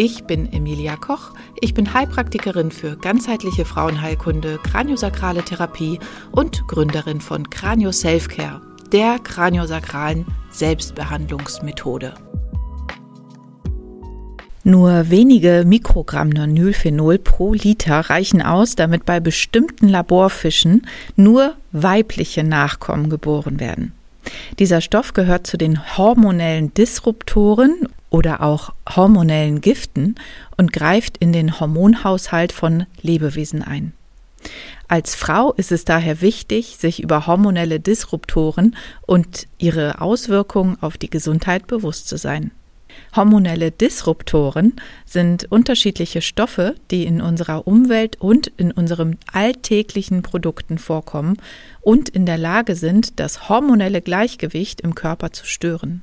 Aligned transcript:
Ich 0.00 0.22
bin 0.22 0.52
Emilia 0.52 0.94
Koch. 0.94 1.32
Ich 1.60 1.74
bin 1.74 1.92
Heilpraktikerin 1.92 2.70
für 2.70 2.96
ganzheitliche 2.96 3.64
Frauenheilkunde, 3.64 4.60
kraniosakrale 4.62 5.42
Therapie 5.42 5.98
und 6.30 6.68
Gründerin 6.68 7.20
von 7.20 7.50
Kranio 7.50 7.90
Selfcare, 7.90 8.60
der 8.92 9.18
kraniosakralen 9.18 10.24
Selbstbehandlungsmethode. 10.52 12.14
Nur 14.62 15.10
wenige 15.10 15.64
Mikrogramm 15.66 16.28
Nonylphenol 16.28 17.18
pro 17.18 17.54
Liter 17.54 17.98
reichen 17.98 18.40
aus, 18.40 18.76
damit 18.76 19.04
bei 19.04 19.18
bestimmten 19.18 19.88
Laborfischen 19.88 20.86
nur 21.16 21.54
weibliche 21.72 22.44
Nachkommen 22.44 23.10
geboren 23.10 23.58
werden. 23.58 23.94
Dieser 24.60 24.80
Stoff 24.80 25.12
gehört 25.12 25.48
zu 25.48 25.56
den 25.56 25.96
hormonellen 25.96 26.72
Disruptoren 26.72 27.88
oder 28.10 28.42
auch 28.42 28.72
hormonellen 28.88 29.60
Giften 29.60 30.14
und 30.56 30.72
greift 30.72 31.18
in 31.18 31.32
den 31.32 31.60
Hormonhaushalt 31.60 32.52
von 32.52 32.86
Lebewesen 33.02 33.62
ein. 33.62 33.92
Als 34.86 35.14
Frau 35.14 35.52
ist 35.52 35.72
es 35.72 35.84
daher 35.84 36.20
wichtig, 36.22 36.76
sich 36.78 37.02
über 37.02 37.26
hormonelle 37.26 37.80
Disruptoren 37.80 38.76
und 39.06 39.46
ihre 39.58 40.00
Auswirkungen 40.00 40.78
auf 40.80 40.96
die 40.96 41.10
Gesundheit 41.10 41.66
bewusst 41.66 42.08
zu 42.08 42.16
sein. 42.16 42.52
Hormonelle 43.14 43.70
Disruptoren 43.70 44.74
sind 45.04 45.50
unterschiedliche 45.50 46.20
Stoffe, 46.20 46.74
die 46.90 47.04
in 47.04 47.20
unserer 47.20 47.66
Umwelt 47.66 48.20
und 48.20 48.48
in 48.56 48.72
unseren 48.72 49.18
alltäglichen 49.32 50.22
Produkten 50.22 50.78
vorkommen 50.78 51.36
und 51.80 52.08
in 52.08 52.26
der 52.26 52.38
Lage 52.38 52.74
sind, 52.74 53.18
das 53.20 53.48
hormonelle 53.48 54.02
Gleichgewicht 54.02 54.80
im 54.80 54.94
Körper 54.94 55.32
zu 55.32 55.46
stören. 55.46 56.02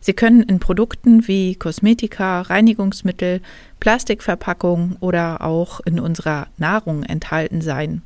Sie 0.00 0.12
können 0.12 0.42
in 0.42 0.58
Produkten 0.58 1.26
wie 1.26 1.54
Kosmetika, 1.54 2.42
Reinigungsmittel, 2.42 3.40
Plastikverpackungen 3.80 4.96
oder 5.00 5.42
auch 5.42 5.80
in 5.80 6.00
unserer 6.00 6.48
Nahrung 6.56 7.02
enthalten 7.02 7.60
sein. 7.60 8.02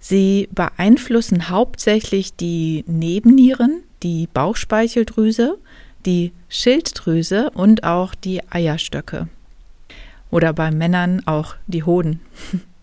Sie 0.00 0.48
beeinflussen 0.52 1.48
hauptsächlich 1.48 2.34
die 2.34 2.84
Nebennieren, 2.86 3.82
die 4.02 4.28
Bauchspeicheldrüse, 4.32 5.56
die 6.04 6.32
Schilddrüse 6.48 7.50
und 7.50 7.84
auch 7.84 8.14
die 8.14 8.42
Eierstöcke. 8.50 9.28
Oder 10.30 10.52
bei 10.52 10.70
Männern 10.70 11.22
auch 11.26 11.56
die 11.66 11.84
Hoden. 11.84 12.20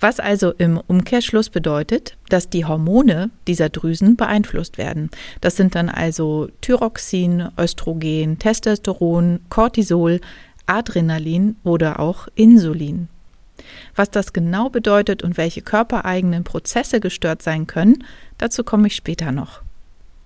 Was 0.00 0.20
also 0.20 0.52
im 0.52 0.78
Umkehrschluss 0.78 1.50
bedeutet, 1.50 2.16
dass 2.28 2.48
die 2.48 2.64
Hormone 2.64 3.30
dieser 3.46 3.68
Drüsen 3.68 4.16
beeinflusst 4.16 4.78
werden. 4.78 5.10
Das 5.40 5.56
sind 5.56 5.74
dann 5.74 5.88
also 5.88 6.48
Thyroxin, 6.60 7.48
Östrogen, 7.58 8.38
Testosteron, 8.38 9.40
Cortisol, 9.48 10.20
Adrenalin 10.66 11.56
oder 11.64 11.98
auch 11.98 12.28
Insulin. 12.34 13.08
Was 13.96 14.10
das 14.10 14.32
genau 14.32 14.70
bedeutet 14.70 15.22
und 15.24 15.36
welche 15.36 15.62
körpereigenen 15.62 16.44
Prozesse 16.44 17.00
gestört 17.00 17.42
sein 17.42 17.66
können, 17.66 18.04
dazu 18.38 18.62
komme 18.62 18.86
ich 18.86 18.94
später 18.94 19.32
noch. 19.32 19.62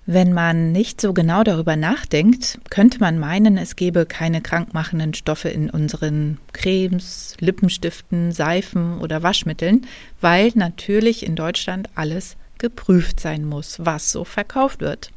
Wenn 0.04 0.32
man 0.32 0.72
nicht 0.72 1.00
so 1.00 1.12
genau 1.12 1.44
darüber 1.44 1.76
nachdenkt, 1.76 2.58
könnte 2.70 2.98
man 2.98 3.20
meinen, 3.20 3.56
es 3.56 3.76
gebe 3.76 4.04
keine 4.04 4.40
krankmachenden 4.40 5.14
Stoffe 5.14 5.48
in 5.48 5.70
unseren 5.70 6.38
Cremes, 6.52 7.36
Lippenstiften, 7.38 8.32
Seifen 8.32 8.98
oder 8.98 9.22
Waschmitteln, 9.22 9.86
weil 10.20 10.50
natürlich 10.56 11.24
in 11.24 11.36
Deutschland 11.36 11.88
alles 11.94 12.36
geprüft 12.58 13.20
sein 13.20 13.44
muss, 13.44 13.76
was 13.78 14.10
so 14.10 14.24
verkauft 14.24 14.80
wird. 14.80 15.12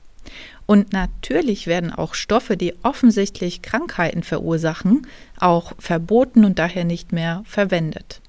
Und 0.67 0.93
natürlich 0.93 1.65
werden 1.65 1.91
auch 1.91 2.13
Stoffe, 2.13 2.55
die 2.55 2.75
offensichtlich 2.83 3.63
Krankheiten 3.63 4.21
verursachen, 4.21 5.07
auch 5.39 5.73
verboten 5.79 6.45
und 6.45 6.59
daher 6.59 6.85
nicht 6.85 7.11
mehr 7.11 7.43
verwendet. 7.45 8.21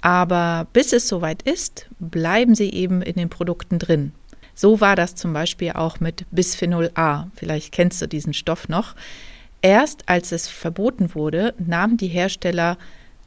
Aber 0.00 0.68
bis 0.72 0.92
es 0.92 1.08
soweit 1.08 1.42
ist, 1.42 1.86
bleiben 1.98 2.54
sie 2.54 2.72
eben 2.72 3.02
in 3.02 3.14
den 3.14 3.28
Produkten 3.28 3.80
drin. 3.80 4.12
So 4.60 4.80
war 4.80 4.96
das 4.96 5.14
zum 5.14 5.32
Beispiel 5.32 5.70
auch 5.70 6.00
mit 6.00 6.26
Bisphenol 6.32 6.90
A. 6.96 7.26
Vielleicht 7.36 7.70
kennst 7.70 8.02
du 8.02 8.08
diesen 8.08 8.34
Stoff 8.34 8.68
noch. 8.68 8.96
Erst 9.62 10.08
als 10.08 10.32
es 10.32 10.48
verboten 10.48 11.14
wurde, 11.14 11.54
nahmen 11.64 11.96
die 11.96 12.08
Hersteller 12.08 12.76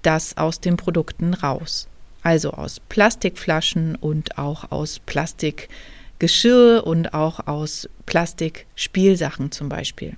das 0.01 0.35
aus 0.35 0.59
den 0.59 0.75
Produkten 0.75 1.33
raus. 1.33 1.87
Also 2.21 2.51
aus 2.51 2.81
Plastikflaschen 2.81 3.95
und 3.95 4.37
auch 4.37 4.73
aus 4.73 4.99
Plastikgeschirr 4.99 6.83
und 6.85 7.13
auch 7.13 7.47
aus 7.47 7.87
Plastikspielsachen 8.07 9.53
zum 9.53 9.69
Beispiel. 9.69 10.17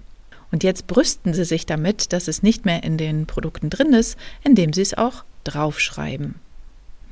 Und 0.52 0.64
jetzt 0.64 0.88
brüsten 0.88 1.36
sie 1.36 1.46
sich 1.46 1.68
damit, 1.68 2.12
dass 2.12 2.28
es 2.28 2.42
nicht 2.42 2.66
mehr 2.66 2.84
in 2.84 2.98
den 2.98 3.28
Produkten 3.28 3.70
drin 3.70 3.94
ist, 3.94 4.18
indem 4.44 4.74
sie 4.74 4.82
es 4.82 4.96
auch 4.96 5.26
draufschreiben. 5.44 6.40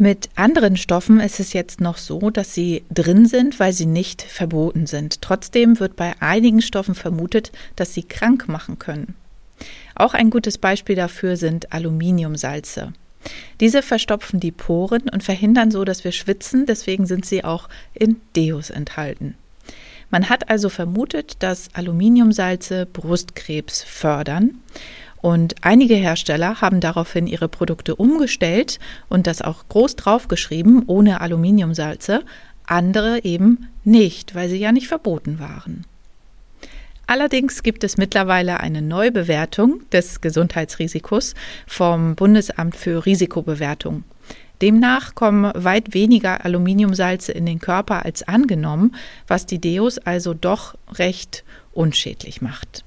Mit 0.01 0.29
anderen 0.33 0.77
Stoffen 0.77 1.19
ist 1.19 1.39
es 1.39 1.53
jetzt 1.53 1.79
noch 1.79 1.99
so, 1.99 2.31
dass 2.31 2.55
sie 2.55 2.83
drin 2.89 3.27
sind, 3.27 3.59
weil 3.59 3.71
sie 3.71 3.85
nicht 3.85 4.23
verboten 4.23 4.87
sind. 4.87 5.21
Trotzdem 5.21 5.79
wird 5.79 5.95
bei 5.95 6.15
einigen 6.19 6.63
Stoffen 6.63 6.95
vermutet, 6.95 7.51
dass 7.75 7.93
sie 7.93 8.01
krank 8.01 8.47
machen 8.47 8.79
können. 8.79 9.13
Auch 9.93 10.15
ein 10.15 10.31
gutes 10.31 10.57
Beispiel 10.57 10.95
dafür 10.95 11.37
sind 11.37 11.71
Aluminiumsalze. 11.71 12.93
Diese 13.59 13.83
verstopfen 13.83 14.39
die 14.39 14.51
Poren 14.51 15.07
und 15.07 15.23
verhindern 15.23 15.69
so, 15.69 15.85
dass 15.85 16.03
wir 16.03 16.13
schwitzen, 16.13 16.65
deswegen 16.65 17.05
sind 17.05 17.23
sie 17.23 17.43
auch 17.43 17.69
in 17.93 18.19
Deos 18.35 18.71
enthalten. 18.71 19.35
Man 20.09 20.29
hat 20.29 20.49
also 20.49 20.69
vermutet, 20.69 21.35
dass 21.43 21.69
Aluminiumsalze 21.75 22.87
Brustkrebs 22.87 23.83
fördern 23.83 24.61
und 25.21 25.55
einige 25.61 25.95
Hersteller 25.95 26.61
haben 26.61 26.79
daraufhin 26.79 27.27
ihre 27.27 27.47
Produkte 27.47 27.95
umgestellt 27.95 28.79
und 29.07 29.27
das 29.27 29.41
auch 29.41 29.67
groß 29.69 29.95
draufgeschrieben, 29.95 30.83
ohne 30.87 31.21
Aluminiumsalze, 31.21 32.23
andere 32.65 33.23
eben 33.23 33.67
nicht, 33.83 34.33
weil 34.35 34.49
sie 34.49 34.57
ja 34.57 34.71
nicht 34.71 34.87
verboten 34.87 35.39
waren. 35.39 35.85
Allerdings 37.07 37.61
gibt 37.61 37.83
es 37.83 37.97
mittlerweile 37.97 38.61
eine 38.61 38.81
Neubewertung 38.81 39.81
des 39.91 40.21
Gesundheitsrisikos 40.21 41.35
vom 41.67 42.15
Bundesamt 42.15 42.75
für 42.75 43.05
Risikobewertung. 43.05 44.05
Demnach 44.61 45.15
kommen 45.15 45.51
weit 45.55 45.93
weniger 45.93 46.45
Aluminiumsalze 46.45 47.31
in 47.31 47.45
den 47.45 47.59
Körper 47.59 48.05
als 48.05 48.23
angenommen, 48.23 48.95
was 49.27 49.45
die 49.45 49.59
Deos 49.59 49.97
also 49.97 50.33
doch 50.33 50.75
recht 50.93 51.43
unschädlich 51.73 52.41
macht. 52.41 52.85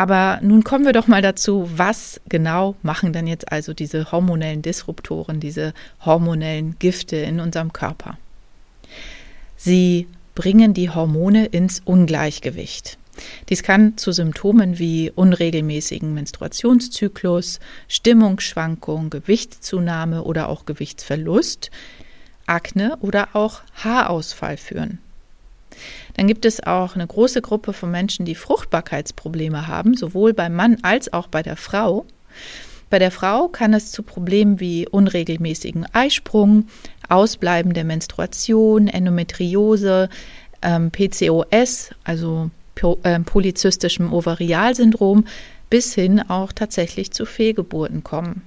Aber 0.00 0.38
nun 0.40 0.64
kommen 0.64 0.86
wir 0.86 0.94
doch 0.94 1.08
mal 1.08 1.20
dazu, 1.20 1.68
was 1.76 2.22
genau 2.26 2.74
machen 2.80 3.12
denn 3.12 3.26
jetzt 3.26 3.52
also 3.52 3.74
diese 3.74 4.10
hormonellen 4.10 4.62
Disruptoren, 4.62 5.40
diese 5.40 5.74
hormonellen 6.02 6.76
Gifte 6.78 7.16
in 7.16 7.38
unserem 7.38 7.74
Körper? 7.74 8.16
Sie 9.58 10.08
bringen 10.34 10.72
die 10.72 10.88
Hormone 10.88 11.44
ins 11.44 11.82
Ungleichgewicht. 11.84 12.96
Dies 13.50 13.62
kann 13.62 13.98
zu 13.98 14.12
Symptomen 14.12 14.78
wie 14.78 15.10
unregelmäßigen 15.10 16.14
Menstruationszyklus, 16.14 17.60
Stimmungsschwankung, 17.86 19.10
Gewichtszunahme 19.10 20.24
oder 20.24 20.48
auch 20.48 20.64
Gewichtsverlust, 20.64 21.70
Akne 22.46 22.96
oder 23.02 23.36
auch 23.36 23.60
Haarausfall 23.74 24.56
führen. 24.56 24.98
Dann 26.14 26.26
gibt 26.26 26.44
es 26.44 26.62
auch 26.62 26.94
eine 26.94 27.06
große 27.06 27.42
Gruppe 27.42 27.72
von 27.72 27.90
Menschen, 27.90 28.24
die 28.24 28.34
Fruchtbarkeitsprobleme 28.34 29.66
haben, 29.66 29.94
sowohl 29.94 30.32
beim 30.32 30.54
Mann 30.54 30.78
als 30.82 31.12
auch 31.12 31.28
bei 31.28 31.42
der 31.42 31.56
Frau. 31.56 32.06
Bei 32.90 32.98
der 32.98 33.12
Frau 33.12 33.48
kann 33.48 33.72
es 33.72 33.92
zu 33.92 34.02
Problemen 34.02 34.58
wie 34.58 34.88
unregelmäßigen 34.88 35.86
Eisprung, 35.92 36.66
Ausbleiben 37.08 37.72
der 37.72 37.84
Menstruation, 37.84 38.88
Endometriose, 38.88 40.08
ähm, 40.62 40.90
PCOS, 40.90 41.90
also 42.04 42.50
äh, 43.02 43.20
polyzystischem 43.20 44.12
Ovarialsyndrom, 44.12 45.26
bis 45.70 45.94
hin 45.94 46.20
auch 46.28 46.52
tatsächlich 46.52 47.12
zu 47.12 47.26
Fehlgeburten 47.26 48.02
kommen. 48.02 48.42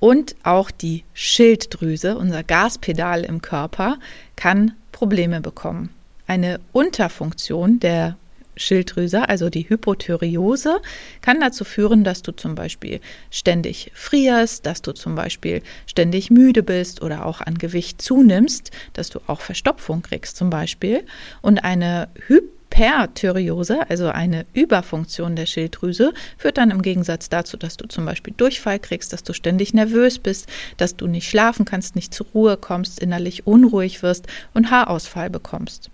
Und 0.00 0.34
auch 0.42 0.72
die 0.72 1.04
Schilddrüse, 1.14 2.16
unser 2.16 2.42
Gaspedal 2.42 3.22
im 3.22 3.40
Körper, 3.40 3.98
kann 4.34 4.72
Probleme 4.90 5.40
bekommen. 5.40 5.90
Eine 6.32 6.60
Unterfunktion 6.72 7.78
der 7.78 8.16
Schilddrüse, 8.56 9.28
also 9.28 9.50
die 9.50 9.68
Hypothyreose, 9.68 10.80
kann 11.20 11.42
dazu 11.42 11.62
führen, 11.62 12.04
dass 12.04 12.22
du 12.22 12.32
zum 12.32 12.54
Beispiel 12.54 13.02
ständig 13.30 13.92
frierst, 13.92 14.64
dass 14.64 14.80
du 14.80 14.92
zum 14.92 15.14
Beispiel 15.14 15.60
ständig 15.86 16.30
müde 16.30 16.62
bist 16.62 17.02
oder 17.02 17.26
auch 17.26 17.42
an 17.42 17.58
Gewicht 17.58 18.00
zunimmst, 18.00 18.70
dass 18.94 19.10
du 19.10 19.20
auch 19.26 19.42
Verstopfung 19.42 20.00
kriegst 20.00 20.38
zum 20.38 20.48
Beispiel. 20.48 21.04
Und 21.42 21.64
eine 21.64 22.08
Hyperthyreose, 22.28 23.90
also 23.90 24.08
eine 24.08 24.46
Überfunktion 24.54 25.36
der 25.36 25.44
Schilddrüse, 25.44 26.14
führt 26.38 26.56
dann 26.56 26.70
im 26.70 26.80
Gegensatz 26.80 27.28
dazu, 27.28 27.58
dass 27.58 27.76
du 27.76 27.86
zum 27.88 28.06
Beispiel 28.06 28.32
Durchfall 28.34 28.78
kriegst, 28.78 29.12
dass 29.12 29.22
du 29.22 29.34
ständig 29.34 29.74
nervös 29.74 30.18
bist, 30.18 30.48
dass 30.78 30.96
du 30.96 31.08
nicht 31.08 31.28
schlafen 31.28 31.66
kannst, 31.66 31.94
nicht 31.94 32.14
zur 32.14 32.26
Ruhe 32.32 32.56
kommst, 32.56 33.00
innerlich 33.00 33.46
unruhig 33.46 34.02
wirst 34.02 34.28
und 34.54 34.70
Haarausfall 34.70 35.28
bekommst. 35.28 35.90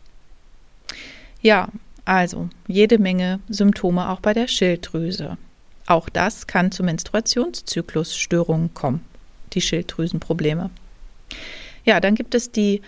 Ja, 1.41 1.69
also 2.05 2.49
jede 2.67 2.99
Menge 2.99 3.41
Symptome 3.49 4.09
auch 4.09 4.21
bei 4.21 4.33
der 4.33 4.49
Schilddrüse. 4.49 5.37
Auch 5.87 6.09
das 6.09 6.47
kann 6.47 6.73
zu 6.73 6.83
Menstruationszyklusstörungen 6.83 8.75
kommen, 8.75 9.05
die 9.53 9.61
Schilddrüsenprobleme. 9.61 10.71
Ja, 11.85 12.01
dann 12.01 12.15
gibt 12.15 12.35
es 12.35 12.51
die 12.51 12.83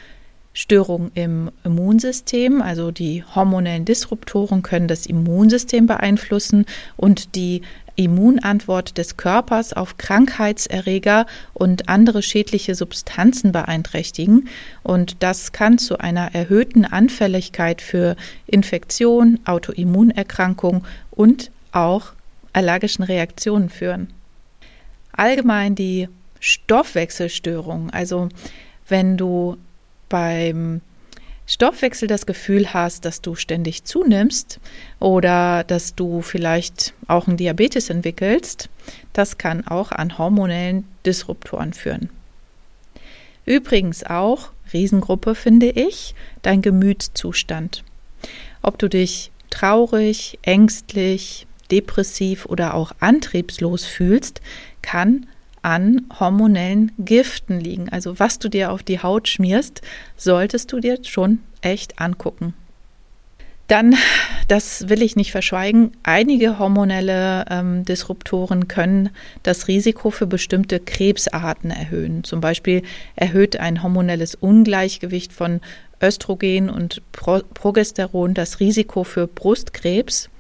Störungen 0.53 1.11
im 1.15 1.51
Immunsystem, 1.65 2.61
also 2.61 2.91
die 2.91 3.25
hormonellen 3.25 3.85
Disruptoren 3.85 4.63
können 4.63 4.89
das 4.89 5.07
Immunsystem 5.07 5.87
beeinflussen 5.87 6.67
und 6.97 7.35
die 7.37 7.63
Immunantwort 8.01 8.97
des 8.97 9.19
Körpers 9.19 9.75
auf 9.75 9.99
Krankheitserreger 9.99 11.27
und 11.53 11.91
andere 11.91 12.23
schädliche 12.23 12.75
Substanzen 12.75 13.53
beeinträchtigen. 13.53 14.49
Und 14.83 15.23
das 15.23 15.53
kann 15.53 15.77
zu 15.77 15.99
einer 15.99 16.35
erhöhten 16.35 16.87
Anfälligkeit 16.87 17.83
für 17.83 18.17
Infektion, 18.47 19.39
Autoimmunerkrankung 19.45 20.85
und 21.11 21.51
auch 21.73 22.13
allergischen 22.55 23.05
Reaktionen 23.05 23.69
führen. 23.69 24.09
Allgemein 25.13 25.75
die 25.75 26.09
Stoffwechselstörungen, 26.41 27.91
also 27.91 28.31
wenn 28.89 29.19
du 29.19 29.59
beim 30.09 30.81
Stoffwechsel 31.51 32.07
das 32.07 32.27
Gefühl 32.27 32.73
hast, 32.73 33.05
dass 33.05 33.23
du 33.23 33.35
ständig 33.35 33.83
zunimmst 33.83 34.61
oder 35.01 35.65
dass 35.65 35.97
du 35.97 36.23
vielleicht 36.23 36.95
auch 37.09 37.27
einen 37.27 37.39
Diabetes 37.39 37.91
entwickelst, 37.91 38.69
das 39.13 39.37
kann 39.37 39.67
auch 39.67 39.91
an 39.91 40.17
hormonellen 40.17 40.85
Disruptoren 41.05 41.73
führen. 41.73 42.09
Übrigens 43.47 44.05
auch, 44.05 44.51
Riesengruppe 44.73 45.35
finde 45.35 45.71
ich, 45.71 46.15
dein 46.43 46.63
Gemütszustand. 46.63 47.83
Ob 48.63 48.79
du 48.79 48.89
dich 48.89 49.33
traurig, 49.51 50.39
ängstlich, 50.43 51.49
depressiv 51.73 52.47
oder 52.47 52.75
auch 52.75 52.93
antriebslos 53.01 53.85
fühlst, 53.85 54.41
kann 54.83 55.27
an 55.63 56.07
hormonellen 56.19 56.93
Giften 56.99 57.61
liegen. 57.61 57.89
Also 57.89 58.19
was 58.19 58.39
du 58.39 58.49
dir 58.49 58.73
auf 58.73 58.83
die 58.83 59.03
Haut 59.03 59.29
schmierst, 59.29 59.83
solltest 60.17 60.73
du 60.73 60.81
dir 60.81 60.99
schon 61.03 61.41
echt 61.61 62.01
angucken. 62.01 62.55
Dann, 63.71 63.95
das 64.49 64.89
will 64.89 65.01
ich 65.01 65.15
nicht 65.15 65.31
verschweigen, 65.31 65.93
einige 66.03 66.59
hormonelle 66.59 67.45
ähm, 67.49 67.85
Disruptoren 67.85 68.67
können 68.67 69.11
das 69.45 69.69
Risiko 69.69 70.11
für 70.11 70.27
bestimmte 70.27 70.81
Krebsarten 70.81 71.71
erhöhen. 71.71 72.25
Zum 72.25 72.41
Beispiel 72.41 72.83
erhöht 73.15 73.61
ein 73.61 73.85
hormonelles 73.85 74.35
Ungleichgewicht 74.35 75.33
von 75.33 75.61
Östrogen 76.03 76.69
und 76.69 77.01
Pro 77.13 77.43
Progesteron 77.55 78.35
das 78.35 78.59
Risiko 78.59 79.05
für 79.05 79.29
Brustkrebs. 79.29 80.31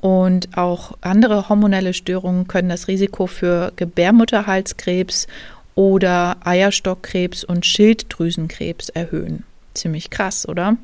Und 0.00 0.56
auch 0.56 0.96
andere 1.00 1.48
hormonelle 1.48 1.92
Störungen 1.92 2.46
können 2.46 2.68
das 2.68 2.86
Risiko 2.86 3.26
für 3.26 3.72
Gebärmutterhalskrebs 3.74 5.26
oder 5.74 6.36
Eierstockkrebs 6.44 7.42
und 7.42 7.66
Schilddrüsenkrebs 7.66 8.90
erhöhen. 8.90 9.42
Ziemlich 9.74 10.10
krass, 10.10 10.48
oder? 10.48 10.76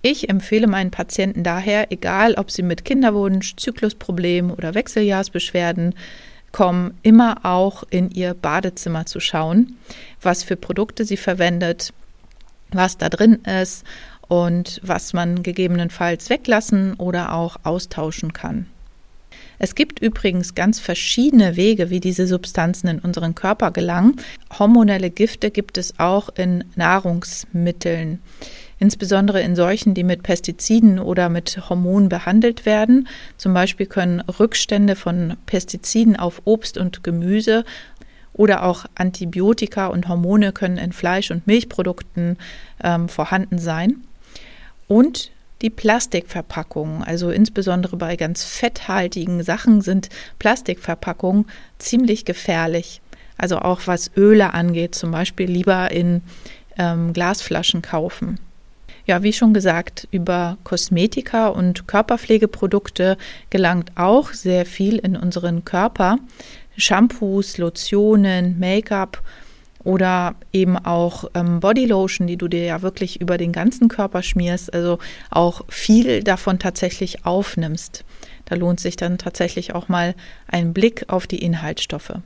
Ich 0.00 0.30
empfehle 0.30 0.66
meinen 0.66 0.90
Patienten 0.90 1.44
daher, 1.44 1.92
egal 1.92 2.34
ob 2.34 2.50
sie 2.50 2.62
mit 2.62 2.86
Kinderwunsch, 2.86 3.56
Zyklusproblemen 3.56 4.52
oder 4.52 4.74
Wechseljahrsbeschwerden 4.74 5.94
kommen, 6.50 6.98
immer 7.02 7.44
auch 7.44 7.84
in 7.90 8.10
ihr 8.10 8.32
Badezimmer 8.32 9.04
zu 9.04 9.20
schauen, 9.20 9.76
was 10.22 10.42
für 10.44 10.56
Produkte 10.56 11.04
sie 11.04 11.18
verwendet, 11.18 11.92
was 12.70 12.96
da 12.96 13.10
drin 13.10 13.40
ist 13.44 13.84
und 14.28 14.80
was 14.82 15.12
man 15.12 15.42
gegebenenfalls 15.42 16.30
weglassen 16.30 16.94
oder 16.94 17.34
auch 17.34 17.56
austauschen 17.64 18.32
kann. 18.32 18.66
Es 19.58 19.74
gibt 19.74 20.00
übrigens 20.00 20.54
ganz 20.54 20.80
verschiedene 20.80 21.56
Wege, 21.56 21.90
wie 21.90 22.00
diese 22.00 22.26
Substanzen 22.26 22.88
in 22.88 22.98
unseren 22.98 23.34
Körper 23.34 23.70
gelangen. 23.70 24.16
Hormonelle 24.58 25.10
Gifte 25.10 25.50
gibt 25.50 25.78
es 25.78 25.98
auch 25.98 26.28
in 26.36 26.64
Nahrungsmitteln, 26.74 28.18
insbesondere 28.78 29.40
in 29.42 29.54
solchen, 29.54 29.94
die 29.94 30.02
mit 30.02 30.22
Pestiziden 30.22 30.98
oder 30.98 31.28
mit 31.28 31.68
Hormonen 31.68 32.08
behandelt 32.08 32.66
werden. 32.66 33.08
Zum 33.36 33.54
Beispiel 33.54 33.86
können 33.86 34.20
Rückstände 34.20 34.96
von 34.96 35.36
Pestiziden 35.46 36.16
auf 36.16 36.42
Obst 36.44 36.76
und 36.76 37.04
Gemüse 37.04 37.64
oder 38.32 38.64
auch 38.64 38.84
Antibiotika 38.96 39.86
und 39.86 40.08
Hormone 40.08 40.52
können 40.52 40.78
in 40.78 40.92
Fleisch- 40.92 41.30
und 41.30 41.46
Milchprodukten 41.46 42.36
ähm, 42.82 43.08
vorhanden 43.08 43.58
sein. 43.58 44.02
Und 44.94 45.32
die 45.60 45.70
Plastikverpackungen, 45.70 47.02
also 47.02 47.30
insbesondere 47.30 47.96
bei 47.96 48.14
ganz 48.14 48.44
fetthaltigen 48.44 49.42
Sachen 49.42 49.80
sind 49.80 50.08
Plastikverpackungen 50.38 51.46
ziemlich 51.78 52.24
gefährlich. 52.24 53.00
Also 53.36 53.58
auch 53.58 53.80
was 53.86 54.12
Öle 54.16 54.54
angeht, 54.54 54.94
zum 54.94 55.10
Beispiel 55.10 55.50
lieber 55.50 55.90
in 55.90 56.22
ähm, 56.78 57.12
Glasflaschen 57.12 57.82
kaufen. 57.82 58.38
Ja, 59.04 59.24
wie 59.24 59.32
schon 59.32 59.52
gesagt, 59.52 60.06
über 60.12 60.58
Kosmetika 60.62 61.48
und 61.48 61.88
Körperpflegeprodukte 61.88 63.18
gelangt 63.50 63.90
auch 63.96 64.32
sehr 64.32 64.64
viel 64.64 64.98
in 64.98 65.16
unseren 65.16 65.64
Körper. 65.64 66.18
Shampoos, 66.76 67.58
Lotionen, 67.58 68.60
Make-up 68.60 69.20
oder 69.84 70.34
eben 70.52 70.76
auch 70.76 71.26
ähm, 71.34 71.60
Bodylotion, 71.60 72.26
die 72.26 72.36
du 72.36 72.48
dir 72.48 72.64
ja 72.64 72.82
wirklich 72.82 73.20
über 73.20 73.38
den 73.38 73.52
ganzen 73.52 73.88
Körper 73.88 74.22
schmierst, 74.22 74.72
also 74.72 74.98
auch 75.30 75.62
viel 75.68 76.22
davon 76.22 76.58
tatsächlich 76.58 77.24
aufnimmst. 77.26 78.04
Da 78.46 78.56
lohnt 78.56 78.80
sich 78.80 78.96
dann 78.96 79.18
tatsächlich 79.18 79.74
auch 79.74 79.88
mal 79.88 80.14
ein 80.48 80.72
Blick 80.72 81.04
auf 81.08 81.26
die 81.26 81.42
Inhaltsstoffe. 81.42 82.18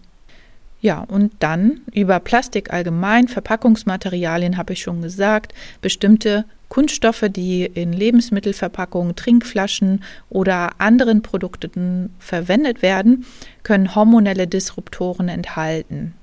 Ja, 0.81 1.01
und 1.01 1.33
dann 1.41 1.81
über 1.93 2.21
Plastik 2.21 2.73
allgemein, 2.73 3.27
Verpackungsmaterialien 3.27 4.57
habe 4.57 4.75
ich 4.75 4.83
schon 4.83 5.03
gesagt, 5.03 5.53
bestimmte 5.81 6.45
Kunststoffe, 6.69 7.25
die 7.31 7.65
in 7.65 7.93
Lebensmittelverpackungen, 7.93 9.17
Trinkflaschen 9.17 10.05
oder 10.29 10.81
anderen 10.81 11.23
Produkten 11.23 12.15
verwendet 12.21 12.83
werden, 12.83 13.25
können 13.65 13.95
hormonelle 13.95 14.47
Disruptoren 14.47 15.29
enthalten. 15.29 16.15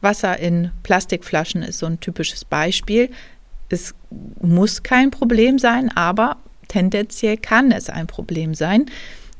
Wasser 0.00 0.38
in 0.38 0.70
Plastikflaschen 0.82 1.62
ist 1.62 1.78
so 1.78 1.86
ein 1.86 2.00
typisches 2.00 2.44
Beispiel. 2.44 3.10
Es 3.68 3.94
muss 4.40 4.82
kein 4.82 5.10
Problem 5.10 5.58
sein, 5.58 5.90
aber 5.96 6.36
tendenziell 6.68 7.36
kann 7.36 7.72
es 7.72 7.90
ein 7.90 8.06
Problem 8.06 8.54
sein. 8.54 8.86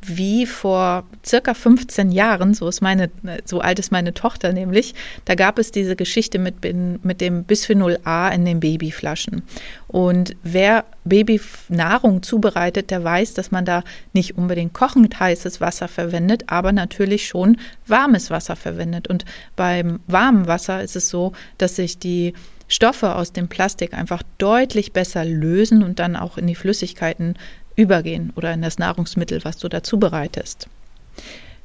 Wie 0.01 0.47
vor 0.47 1.05
circa 1.27 1.55
15 1.55 2.13
Jahren, 2.13 2.55
so 2.55 2.69
ist 2.69 2.81
meine, 2.81 3.11
so 3.45 3.61
alt 3.61 3.81
ist 3.81 3.91
meine 3.91 4.15
Tochter 4.15 4.53
nämlich, 4.53 4.95
da 5.25 5.35
gab 5.35 5.59
es 5.59 5.73
diese 5.73 5.97
Geschichte 5.97 6.39
mit, 6.39 6.57
mit 7.05 7.21
dem 7.21 7.45
Bisphenol 7.45 7.99
A 8.05 8.29
in 8.29 8.45
den 8.45 8.61
Babyflaschen. 8.61 9.43
Und 9.89 10.37
wer 10.45 10.85
Babynahrung 11.05 12.23
zubereitet, 12.23 12.91
der 12.91 13.03
weiß, 13.03 13.35
dass 13.35 13.51
man 13.51 13.65
da 13.65 13.83
nicht 14.13 14.39
unbedingt 14.39 14.73
kochend 14.73 15.19
heißes 15.19 15.61
Wasser 15.61 15.89
verwendet, 15.89 16.45
aber 16.47 16.73
natürlich 16.73 17.27
schon 17.27 17.57
warmes 17.87 18.31
Wasser 18.31 18.55
verwendet. 18.55 19.09
Und 19.09 19.25
beim 19.57 19.99
warmen 20.07 20.47
Wasser 20.47 20.83
ist 20.83 20.95
es 20.95 21.09
so, 21.09 21.33
dass 21.59 21.75
sich 21.75 21.99
die 21.99 22.35
Stoffe 22.69 23.17
aus 23.17 23.33
dem 23.33 23.49
Plastik 23.49 23.95
einfach 23.95 24.23
deutlich 24.37 24.93
besser 24.93 25.25
lösen 25.25 25.83
und 25.83 25.99
dann 25.99 26.17
auch 26.17 26.37
in 26.39 26.47
die 26.47 26.55
Flüssigkeiten 26.55 27.35
übergehen 27.79 28.33
oder 28.35 28.53
in 28.53 28.61
das 28.61 28.79
Nahrungsmittel, 28.79 29.45
was 29.45 29.57
du 29.57 29.69
dazu 29.69 29.99
bereitest. 29.99 30.69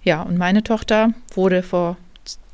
Ja, 0.03 0.21
und 0.21 0.37
meine 0.37 0.63
Tochter 0.63 1.13
wurde 1.33 1.63
vor 1.63 1.97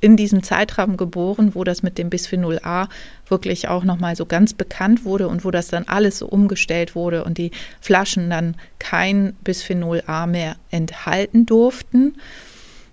in 0.01 0.15
diesem 0.15 0.43
Zeitraum 0.43 0.95
geboren, 0.95 1.53
wo 1.55 1.65
das 1.65 1.83
mit 1.83 1.97
dem 1.97 2.09
Bisphenol 2.09 2.59
A 2.63 2.87
wirklich 3.27 3.67
auch 3.67 3.83
nochmal 3.83 4.15
so 4.15 4.25
ganz 4.25 4.53
bekannt 4.53 5.03
wurde 5.03 5.27
und 5.27 5.43
wo 5.43 5.51
das 5.51 5.67
dann 5.67 5.83
alles 5.87 6.19
so 6.19 6.27
umgestellt 6.27 6.95
wurde 6.95 7.25
und 7.25 7.37
die 7.37 7.51
Flaschen 7.81 8.29
dann 8.29 8.55
kein 8.79 9.33
Bisphenol 9.43 10.01
A 10.07 10.25
mehr 10.25 10.55
enthalten 10.71 11.45
durften. 11.45 12.15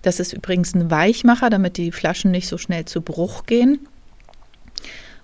Das 0.02 0.18
ist 0.18 0.32
übrigens 0.32 0.74
ein 0.74 0.90
Weichmacher, 0.90 1.48
damit 1.48 1.76
die 1.76 1.92
Flaschen 1.92 2.32
nicht 2.32 2.48
so 2.48 2.58
schnell 2.58 2.86
zu 2.86 3.02
Bruch 3.02 3.46
gehen. 3.46 3.86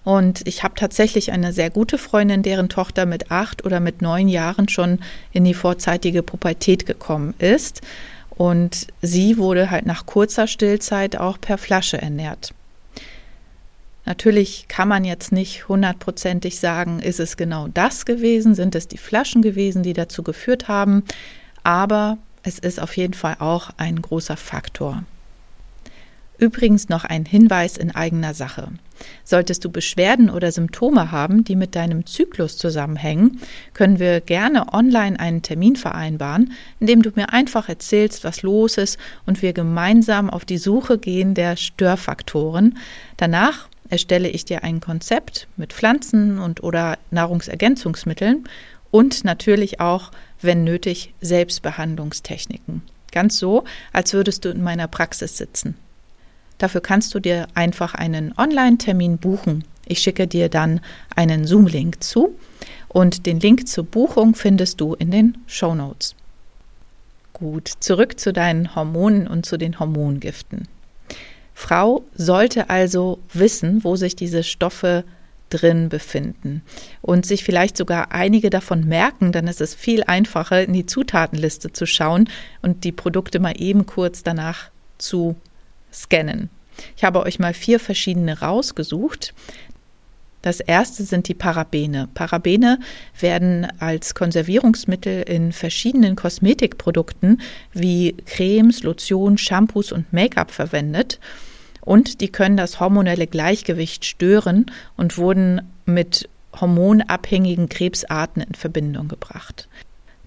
Und 0.05 0.47
ich 0.47 0.63
habe 0.63 0.75
tatsächlich 0.75 1.31
eine 1.31 1.53
sehr 1.53 1.71
gute 1.71 1.97
Freundin, 1.97 2.43
deren 2.43 2.69
Tochter 2.69 3.07
mit 3.07 3.31
acht 3.31 3.65
oder 3.65 3.79
mit 3.79 4.03
neun 4.03 4.29
Jahren 4.29 4.69
schon 4.69 4.99
in 5.33 5.45
die 5.45 5.55
vorzeitige 5.55 6.23
Pubertät 6.23 6.87
gekommen 6.87 7.35
ist. 7.39 7.83
Und 8.31 8.89
sie 9.01 9.39
wurde 9.39 9.71
halt 9.71 9.87
nach 9.87 10.07
kurzer 10.07 10.47
Stillzeit 10.47 11.17
auch 11.17 11.41
per 11.41 11.59
Flasche 11.59 12.01
ernährt. 12.01 12.53
Natürlich 14.05 14.67
kann 14.67 14.89
man 14.89 15.05
jetzt 15.05 15.31
nicht 15.31 15.69
hundertprozentig 15.69 16.59
sagen, 16.59 16.99
ist 16.99 17.21
es 17.21 17.37
genau 17.37 17.69
das 17.69 18.05
gewesen, 18.05 18.55
sind 18.55 18.75
es 18.75 18.89
die 18.89 18.99
Flaschen 18.99 19.43
gewesen, 19.43 19.85
die 19.85 19.93
dazu 19.93 20.25
geführt 20.25 20.67
haben, 20.67 21.05
aber 21.63 22.19
es 22.43 22.59
ist 22.59 22.81
auf 22.81 22.97
jeden 22.97 23.15
Fall 23.15 23.37
auch 23.39 23.71
ein 23.77 24.03
großer 24.03 24.37
Faktor. 24.37 25.05
Übrigens 26.39 26.89
noch 26.89 27.05
ein 27.05 27.25
Hinweis 27.25 27.77
in 27.77 27.95
eigener 27.95 28.35
Sache. 28.35 28.69
Solltest 29.25 29.65
du 29.65 29.71
Beschwerden 29.71 30.31
oder 30.31 30.53
Symptome 30.53 31.11
haben, 31.11 31.45
die 31.45 31.57
mit 31.57 31.75
deinem 31.75 32.07
Zyklus 32.07 32.57
zusammenhängen, 32.57 33.41
können 33.75 33.99
wir 33.99 34.21
gerne 34.21 34.73
online 34.73 35.19
einen 35.19 35.43
Termin 35.43 35.77
vereinbaren, 35.77 36.53
indem 36.81 37.03
du 37.03 37.11
mir 37.15 37.33
einfach 37.33 37.69
erzählst, 37.69 38.25
was 38.25 38.43
los 38.43 38.79
ist 38.79 38.99
und 39.27 39.43
wir 39.43 39.53
gemeinsam 39.53 40.31
auf 40.31 40.45
die 40.45 40.59
Suche 40.59 40.99
gehen 40.99 41.35
der 41.35 41.57
Störfaktoren. 41.57 42.79
Danach 43.17 43.69
erstelle 43.89 44.29
ich 44.29 44.45
dir 44.45 44.65
ein 44.65 44.81
Konzept 44.81 45.49
mit 45.57 45.73
Pflanzen 45.73 46.39
und 46.39 46.63
oder 46.63 46.99
Nahrungsergänzungsmitteln 47.11 48.45
und 48.91 49.25
natürlich 49.25 49.81
auch, 49.81 50.11
wenn 50.41 50.65
nötig, 50.65 51.15
Selbstbehandlungstechniken. 51.21 52.83
Ganz 53.11 53.39
so, 53.39 53.65
als 53.93 54.15
würdest 54.15 54.45
du 54.45 54.49
in 54.49 54.63
meiner 54.63 54.89
Praxis 54.89 55.37
sitzen. 55.37 55.77
Dafür 56.63 56.81
kannst 56.81 57.13
du 57.13 57.19
dir 57.19 57.49
einfach 57.55 57.93
einen 57.97 58.39
Online-Termin 58.39 59.19
buchen. 59.19 59.65
Ich 59.85 59.99
schicke 59.99 60.29
dir 60.29 60.49
dann 60.49 60.81
einen 61.17 61.45
Zoom-Link 61.45 62.05
zu 62.05 62.37
und 62.87 63.27
den 63.27 63.41
Link 63.41 63.67
zur 63.67 63.83
Buchung 63.83 64.37
findest 64.37 64.81
du 64.81 64.95
in 64.95 65.11
den 65.11 65.39
Show 65.49 65.75
Notes. 65.75 66.15
Gut, 67.33 67.69
zurück 67.81 68.21
zu 68.21 68.33
deinen 68.33 68.77
Hormonen 68.77 69.27
und 69.27 69.45
zu 69.45 69.57
den 69.57 69.81
Hormongiften. 69.81 70.69
Frau 71.53 72.05
sollte 72.15 72.71
also 72.71 73.19
wissen, 73.33 73.83
wo 73.83 73.97
sich 73.97 74.15
diese 74.15 74.45
Stoffe 74.45 75.03
drin 75.51 75.89
befinden 75.89 76.63
und 77.01 77.27
sich 77.27 77.43
vielleicht 77.43 77.77
sogar 77.77 78.13
einige 78.13 78.51
davon 78.51 78.87
merken, 78.87 79.33
dann 79.33 79.49
ist 79.49 79.61
es 79.61 79.75
viel 79.75 80.05
einfacher, 80.05 80.63
in 80.63 80.75
die 80.75 80.87
Zutatenliste 80.87 81.73
zu 81.73 81.87
schauen 81.87 82.29
und 82.63 82.85
die 82.85 82.93
Produkte 82.93 83.41
mal 83.41 83.61
eben 83.61 83.85
kurz 83.85 84.23
danach 84.23 84.71
zu 84.99 85.35
scannen. 85.93 86.51
Ich 86.97 87.05
habe 87.05 87.21
euch 87.21 87.39
mal 87.39 87.55
vier 87.55 87.79
verschiedene 87.79 88.41
rausgesucht. 88.41 89.35
Das 90.43 90.59
erste 90.59 91.05
sind 91.05 91.29
die 91.29 91.35
Parabene. 91.35 92.09
Parabene 92.15 92.81
werden 93.19 93.69
als 93.79 94.15
Konservierungsmittel 94.15 95.23
in 95.23 95.53
verschiedenen 95.53 96.17
Kosmetikprodukten 96.17 97.41
wie 97.73 98.17
Cremes, 98.27 98.83
Lotion, 98.83 99.39
Shampoos 99.39 99.93
und 99.93 100.13
Make-up 100.13 100.51
verwendet. 100.51 101.21
Und 101.81 102.21
die 102.21 102.29
können 102.31 102.57
das 102.57 102.81
hormonelle 102.81 103.29
Gleichgewicht 103.29 104.05
stören 104.05 104.67
und 104.97 105.17
wurden 105.17 105.63
mit 105.87 106.29
hormonabhängigen 106.61 107.69
Krebsarten 107.69 108.43
in 108.43 108.55
Verbindung 108.55 109.09
gebracht. 109.09 109.69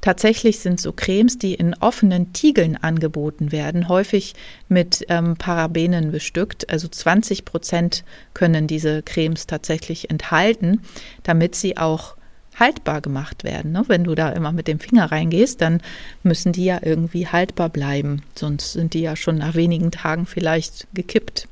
Tatsächlich 0.05 0.59
sind 0.59 0.79
so 0.79 0.93
Cremes, 0.93 1.39
die 1.39 1.55
in 1.55 1.73
offenen 1.73 2.31
Tiegeln 2.31 2.77
angeboten 2.77 3.51
werden, 3.51 3.89
häufig 3.89 4.35
mit 4.69 5.03
ähm, 5.09 5.35
Parabenen 5.35 6.11
bestückt. 6.11 6.69
Also 6.69 6.87
20 6.87 7.43
Prozent 7.43 8.03
können 8.35 8.67
diese 8.67 9.01
Cremes 9.01 9.47
tatsächlich 9.47 10.11
enthalten, 10.11 10.81
damit 11.23 11.55
sie 11.55 11.77
auch 11.77 12.17
haltbar 12.55 13.01
gemacht 13.01 13.43
werden. 13.43 13.71
Ne? 13.71 13.83
Wenn 13.87 14.03
du 14.03 14.13
da 14.13 14.29
immer 14.29 14.51
mit 14.51 14.67
dem 14.67 14.79
Finger 14.79 15.11
reingehst, 15.11 15.59
dann 15.59 15.81
müssen 16.21 16.51
die 16.51 16.65
ja 16.65 16.81
irgendwie 16.83 17.25
haltbar 17.25 17.69
bleiben. 17.69 18.21
Sonst 18.35 18.73
sind 18.73 18.93
die 18.93 19.01
ja 19.01 19.15
schon 19.15 19.39
nach 19.39 19.55
wenigen 19.55 19.89
Tagen 19.89 20.27
vielleicht 20.27 20.85
gekippt. 20.93 21.47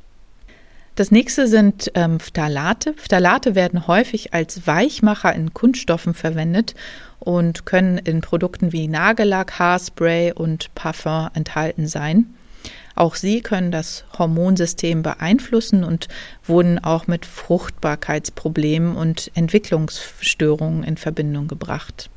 Das 0.95 1.09
nächste 1.09 1.47
sind 1.47 1.91
ähm, 1.95 2.19
Phthalate. 2.19 2.93
Phthalate 2.93 3.55
werden 3.55 3.87
häufig 3.87 4.33
als 4.33 4.67
Weichmacher 4.67 5.33
in 5.33 5.53
Kunststoffen 5.53 6.13
verwendet 6.13 6.75
und 7.19 7.65
können 7.65 7.97
in 7.97 8.21
Produkten 8.21 8.71
wie 8.71 8.87
Nagellack, 8.87 9.57
Haarspray 9.57 10.33
und 10.33 10.73
Parfum 10.75 11.29
enthalten 11.33 11.87
sein. 11.87 12.35
Auch 12.95 13.15
sie 13.15 13.41
können 13.41 13.71
das 13.71 14.05
Hormonsystem 14.19 15.01
beeinflussen 15.01 15.83
und 15.83 16.09
wurden 16.45 16.77
auch 16.77 17.07
mit 17.07 17.25
Fruchtbarkeitsproblemen 17.25 18.95
und 18.95 19.31
Entwicklungsstörungen 19.33 20.83
in 20.83 20.97
Verbindung 20.97 21.47
gebracht. 21.47 22.11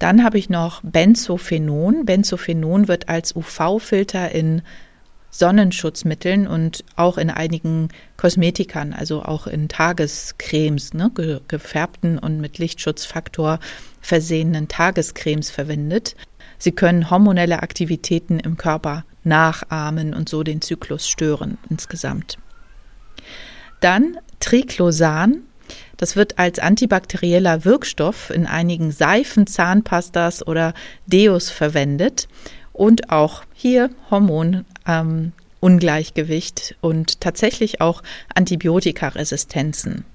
Dann 0.00 0.24
habe 0.24 0.38
ich 0.38 0.48
noch 0.48 0.80
Benzophenon. 0.82 2.04
Benzophenon 2.04 2.88
wird 2.88 3.08
als 3.08 3.36
UV-Filter 3.36 4.32
in 4.32 4.62
Sonnenschutzmitteln 5.30 6.46
und 6.46 6.84
auch 6.96 7.16
in 7.16 7.30
einigen 7.30 7.88
Kosmetikern, 8.16 8.92
also 8.92 9.22
auch 9.22 9.46
in 9.46 9.68
Tagescremes, 9.68 10.92
ne, 10.94 11.10
gefärbten 11.46 12.18
und 12.18 12.40
mit 12.40 12.58
Lichtschutzfaktor 12.58 13.60
versehenen 14.00 14.68
Tagescremes 14.68 15.50
verwendet. 15.50 16.16
Sie 16.58 16.72
können 16.72 17.10
hormonelle 17.10 17.62
Aktivitäten 17.62 18.40
im 18.40 18.56
Körper 18.56 19.04
nachahmen 19.22 20.14
und 20.14 20.28
so 20.28 20.42
den 20.42 20.60
Zyklus 20.60 21.08
stören 21.08 21.58
insgesamt. 21.68 22.38
Dann 23.80 24.18
Triclosan. 24.40 25.42
Das 25.96 26.16
wird 26.16 26.38
als 26.38 26.58
antibakterieller 26.58 27.64
Wirkstoff 27.64 28.30
in 28.30 28.46
einigen 28.46 28.90
Seifen, 28.90 29.46
Zahnpastas 29.46 30.44
oder 30.44 30.74
Deos 31.06 31.50
verwendet 31.50 32.26
und 32.80 33.10
auch 33.10 33.42
hier 33.52 33.90
Hormonungleichgewicht 34.10 36.70
ähm, 36.70 36.76
und 36.80 37.20
tatsächlich 37.20 37.82
auch 37.82 38.02
Antibiotikaresistenzen. 38.34 40.06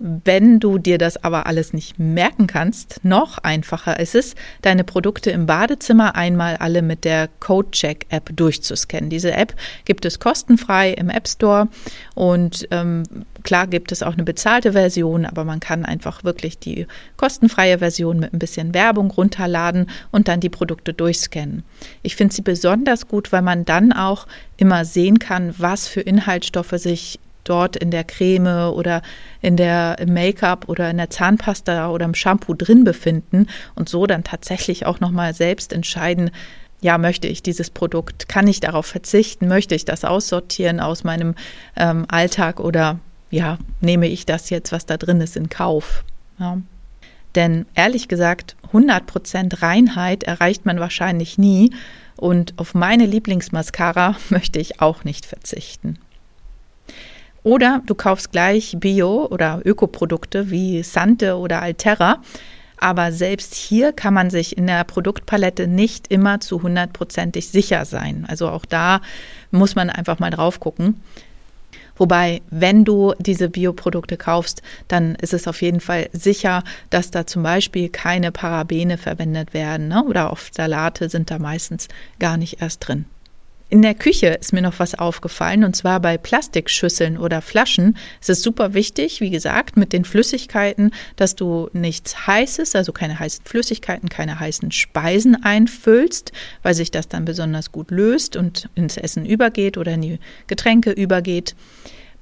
Wenn 0.00 0.60
du 0.60 0.78
dir 0.78 0.96
das 0.96 1.24
aber 1.24 1.46
alles 1.46 1.72
nicht 1.72 1.98
merken 1.98 2.46
kannst, 2.46 3.00
noch 3.04 3.38
einfacher 3.38 3.98
ist 3.98 4.14
es, 4.14 4.36
deine 4.62 4.84
Produkte 4.84 5.32
im 5.32 5.46
Badezimmer 5.46 6.14
einmal 6.14 6.56
alle 6.56 6.82
mit 6.82 7.04
der 7.04 7.28
CodeCheck-App 7.40 8.30
durchzuscannen. 8.36 9.10
Diese 9.10 9.32
App 9.32 9.56
gibt 9.86 10.04
es 10.04 10.20
kostenfrei 10.20 10.92
im 10.92 11.10
App 11.10 11.26
Store 11.26 11.66
und 12.14 12.68
ähm, 12.70 13.02
klar 13.42 13.66
gibt 13.66 13.90
es 13.90 14.04
auch 14.04 14.12
eine 14.12 14.22
bezahlte 14.22 14.72
Version, 14.72 15.26
aber 15.26 15.44
man 15.44 15.58
kann 15.58 15.84
einfach 15.84 16.22
wirklich 16.22 16.60
die 16.60 16.86
kostenfreie 17.16 17.80
Version 17.80 18.20
mit 18.20 18.32
ein 18.32 18.38
bisschen 18.38 18.74
Werbung 18.74 19.10
runterladen 19.10 19.90
und 20.12 20.28
dann 20.28 20.38
die 20.38 20.48
Produkte 20.48 20.94
durchscannen. 20.94 21.64
Ich 22.02 22.14
finde 22.14 22.34
sie 22.34 22.42
besonders 22.42 23.08
gut, 23.08 23.32
weil 23.32 23.42
man 23.42 23.64
dann 23.64 23.92
auch 23.92 24.28
immer 24.58 24.84
sehen 24.84 25.18
kann, 25.18 25.54
was 25.58 25.88
für 25.88 26.02
Inhaltsstoffe 26.02 26.74
sich 26.76 27.18
dort 27.48 27.76
in 27.76 27.90
der 27.90 28.04
Creme 28.04 28.72
oder 28.72 29.02
in 29.40 29.56
der 29.56 29.96
Make-up 30.06 30.68
oder 30.68 30.90
in 30.90 30.96
der 30.96 31.10
Zahnpasta 31.10 31.90
oder 31.90 32.04
im 32.04 32.14
Shampoo 32.14 32.54
drin 32.54 32.84
befinden 32.84 33.46
und 33.74 33.88
so 33.88 34.06
dann 34.06 34.24
tatsächlich 34.24 34.86
auch 34.86 35.00
nochmal 35.00 35.34
selbst 35.34 35.72
entscheiden, 35.72 36.30
ja, 36.80 36.96
möchte 36.98 37.26
ich 37.26 37.42
dieses 37.42 37.70
Produkt, 37.70 38.28
kann 38.28 38.46
ich 38.46 38.60
darauf 38.60 38.86
verzichten, 38.86 39.48
möchte 39.48 39.74
ich 39.74 39.84
das 39.84 40.04
aussortieren 40.04 40.80
aus 40.80 41.02
meinem 41.02 41.34
ähm, 41.76 42.04
Alltag 42.08 42.60
oder 42.60 43.00
ja, 43.30 43.58
nehme 43.80 44.06
ich 44.06 44.26
das 44.26 44.50
jetzt, 44.50 44.72
was 44.72 44.86
da 44.86 44.96
drin 44.96 45.20
ist, 45.20 45.36
in 45.36 45.48
Kauf. 45.48 46.04
Ja. 46.38 46.58
Denn 47.34 47.66
ehrlich 47.74 48.08
gesagt, 48.08 48.56
100% 48.72 49.62
Reinheit 49.62 50.22
erreicht 50.22 50.66
man 50.66 50.80
wahrscheinlich 50.80 51.36
nie 51.36 51.72
und 52.16 52.54
auf 52.58 52.74
meine 52.74 53.06
Lieblingsmascara 53.06 54.16
möchte 54.30 54.58
ich 54.58 54.80
auch 54.80 55.04
nicht 55.04 55.26
verzichten. 55.26 55.98
Oder 57.42 57.82
du 57.86 57.94
kaufst 57.94 58.32
gleich 58.32 58.76
Bio- 58.78 59.26
oder 59.26 59.60
Ökoprodukte 59.64 60.50
wie 60.50 60.82
Sante 60.82 61.36
oder 61.36 61.62
Alterra. 61.62 62.22
Aber 62.80 63.10
selbst 63.12 63.54
hier 63.54 63.92
kann 63.92 64.14
man 64.14 64.30
sich 64.30 64.56
in 64.56 64.66
der 64.66 64.84
Produktpalette 64.84 65.66
nicht 65.66 66.08
immer 66.08 66.40
zu 66.40 66.62
hundertprozentig 66.62 67.48
sicher 67.48 67.84
sein. 67.84 68.24
Also 68.28 68.48
auch 68.48 68.64
da 68.64 69.00
muss 69.50 69.74
man 69.74 69.90
einfach 69.90 70.18
mal 70.18 70.30
drauf 70.30 70.60
gucken. 70.60 71.00
Wobei, 71.96 72.42
wenn 72.50 72.84
du 72.84 73.14
diese 73.18 73.48
Bioprodukte 73.48 74.16
kaufst, 74.16 74.62
dann 74.86 75.16
ist 75.16 75.34
es 75.34 75.48
auf 75.48 75.60
jeden 75.62 75.80
Fall 75.80 76.08
sicher, 76.12 76.62
dass 76.90 77.10
da 77.10 77.26
zum 77.26 77.42
Beispiel 77.42 77.88
keine 77.88 78.30
Parabene 78.30 78.96
verwendet 78.98 79.52
werden 79.52 79.88
ne? 79.88 80.04
oder 80.04 80.30
oft 80.30 80.54
Salate 80.54 81.08
sind 81.08 81.30
da 81.30 81.40
meistens 81.40 81.88
gar 82.20 82.36
nicht 82.36 82.62
erst 82.62 82.86
drin. 82.86 83.06
In 83.70 83.82
der 83.82 83.94
Küche 83.94 84.28
ist 84.28 84.54
mir 84.54 84.62
noch 84.62 84.78
was 84.78 84.94
aufgefallen 84.94 85.62
und 85.62 85.76
zwar 85.76 86.00
bei 86.00 86.16
Plastikschüsseln 86.16 87.18
oder 87.18 87.42
Flaschen 87.42 87.98
ist 88.18 88.30
es 88.30 88.42
super 88.42 88.72
wichtig, 88.72 89.20
wie 89.20 89.28
gesagt, 89.28 89.76
mit 89.76 89.92
den 89.92 90.06
Flüssigkeiten, 90.06 90.90
dass 91.16 91.34
du 91.34 91.68
nichts 91.74 92.26
Heißes, 92.26 92.74
also 92.74 92.92
keine 92.92 93.18
heißen 93.18 93.44
Flüssigkeiten, 93.44 94.08
keine 94.08 94.40
heißen 94.40 94.72
Speisen 94.72 95.42
einfüllst, 95.44 96.32
weil 96.62 96.72
sich 96.72 96.90
das 96.90 97.08
dann 97.08 97.26
besonders 97.26 97.70
gut 97.70 97.90
löst 97.90 98.36
und 98.36 98.70
ins 98.74 98.96
Essen 98.96 99.26
übergeht 99.26 99.76
oder 99.76 99.92
in 99.92 100.00
die 100.00 100.18
Getränke 100.46 100.90
übergeht. 100.90 101.54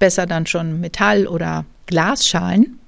besser 0.01 0.27
dann 0.27 0.47
schon 0.47 0.81
Metall- 0.81 1.29
oder 1.29 1.65
Glasschalen. 1.87 2.81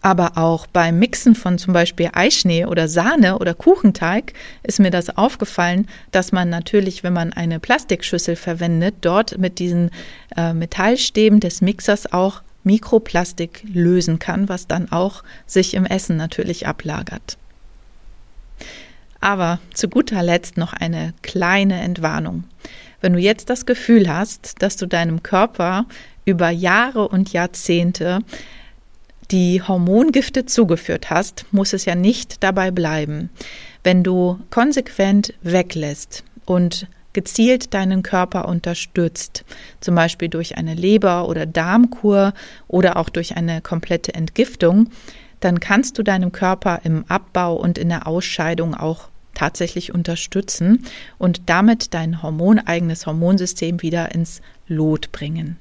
Aber 0.00 0.38
auch 0.38 0.66
beim 0.68 0.98
Mixen 0.98 1.34
von 1.34 1.58
zum 1.58 1.72
Beispiel 1.72 2.10
Eischnee 2.12 2.66
oder 2.66 2.86
Sahne 2.86 3.38
oder 3.38 3.54
Kuchenteig 3.54 4.32
ist 4.62 4.78
mir 4.78 4.90
das 4.90 5.16
aufgefallen, 5.16 5.88
dass 6.12 6.30
man 6.30 6.48
natürlich, 6.48 7.02
wenn 7.02 7.12
man 7.12 7.32
eine 7.32 7.58
Plastikschüssel 7.58 8.36
verwendet, 8.36 8.96
dort 9.00 9.38
mit 9.38 9.58
diesen 9.58 9.90
äh, 10.36 10.52
Metallstäben 10.52 11.40
des 11.40 11.60
Mixers 11.62 12.12
auch 12.12 12.42
Mikroplastik 12.62 13.64
lösen 13.64 14.18
kann, 14.18 14.48
was 14.48 14.66
dann 14.66 14.92
auch 14.92 15.24
sich 15.46 15.74
im 15.74 15.84
Essen 15.84 16.16
natürlich 16.16 16.66
ablagert. 16.66 17.36
Aber 19.20 19.58
zu 19.74 19.88
guter 19.88 20.22
Letzt 20.22 20.56
noch 20.56 20.72
eine 20.72 21.12
kleine 21.22 21.80
Entwarnung. 21.80 22.44
Wenn 23.00 23.14
du 23.14 23.18
jetzt 23.18 23.50
das 23.50 23.66
Gefühl 23.66 24.12
hast, 24.12 24.62
dass 24.62 24.76
du 24.76 24.86
deinem 24.86 25.22
Körper 25.22 25.86
über 26.24 26.50
Jahre 26.50 27.08
und 27.08 27.32
Jahrzehnte 27.32 28.20
die 29.30 29.62
Hormongifte 29.62 30.46
zugeführt 30.46 31.10
hast, 31.10 31.46
muss 31.50 31.72
es 31.72 31.84
ja 31.84 31.94
nicht 31.94 32.42
dabei 32.42 32.70
bleiben. 32.70 33.30
Wenn 33.84 34.02
du 34.02 34.38
konsequent 34.50 35.34
weglässt 35.42 36.24
und 36.46 36.86
gezielt 37.12 37.74
deinen 37.74 38.02
Körper 38.02 38.48
unterstützt, 38.48 39.44
zum 39.80 39.94
Beispiel 39.94 40.28
durch 40.28 40.56
eine 40.56 40.74
Leber- 40.74 41.28
oder 41.28 41.46
Darmkur 41.46 42.32
oder 42.68 42.96
auch 42.96 43.08
durch 43.08 43.36
eine 43.36 43.60
komplette 43.60 44.14
Entgiftung, 44.14 44.90
dann 45.40 45.60
kannst 45.60 45.98
du 45.98 46.02
deinem 46.02 46.32
Körper 46.32 46.80
im 46.84 47.04
Abbau 47.08 47.54
und 47.54 47.78
in 47.78 47.88
der 47.88 48.06
Ausscheidung 48.06 48.74
auch 48.74 49.08
tatsächlich 49.34 49.94
unterstützen 49.94 50.84
und 51.16 51.42
damit 51.46 51.94
dein 51.94 52.22
hormoneigenes 52.22 53.06
Hormonsystem 53.06 53.82
wieder 53.82 54.12
ins 54.14 54.42
Lot 54.66 55.12
bringen. 55.12 55.56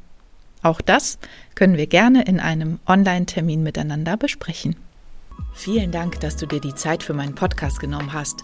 Auch 0.68 0.82
das 0.82 1.18
können 1.56 1.78
wir 1.78 1.88
gerne 1.88 2.24
in 2.24 2.42
einem 2.42 2.80
Online-Termin 2.86 3.64
miteinander 3.64 4.18
besprechen. 4.18 4.76
Vielen 5.54 5.92
Dank, 5.94 6.20
dass 6.20 6.36
du 6.36 6.46
dir 6.46 6.60
die 6.60 6.76
Zeit 6.76 7.04
für 7.04 7.14
meinen 7.14 7.36
Podcast 7.36 7.80
genommen 7.80 8.12
hast. 8.12 8.44